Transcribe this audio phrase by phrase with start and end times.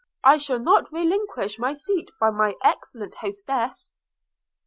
[0.23, 3.91] I shall not relinquish my seat by my excellent hostess.'